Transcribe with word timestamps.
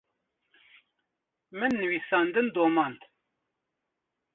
min 1.57 1.71
nivîsandin 1.81 2.47
domand. 2.55 2.99